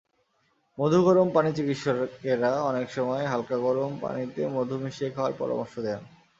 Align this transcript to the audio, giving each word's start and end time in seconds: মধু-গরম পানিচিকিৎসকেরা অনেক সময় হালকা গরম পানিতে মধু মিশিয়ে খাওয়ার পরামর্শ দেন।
মধু-গরম 0.77 1.27
পানিচিকিৎসকেরা 1.35 2.51
অনেক 2.69 2.87
সময় 2.91 3.23
হালকা 3.27 3.57
গরম 3.65 3.91
পানিতে 4.01 4.41
মধু 4.55 4.75
মিশিয়ে 4.83 5.13
খাওয়ার 5.15 5.33
পরামর্শ 5.39 5.73
দেন। 5.79 5.99